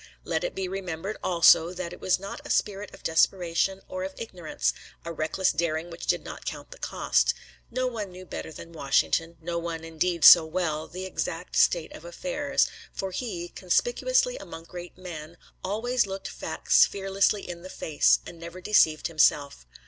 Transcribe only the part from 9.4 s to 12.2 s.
one, indeed, so well the exact state of